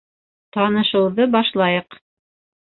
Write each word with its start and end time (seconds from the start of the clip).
Танышыуҙы 0.57 1.29
башлайыҡ. 1.37 2.01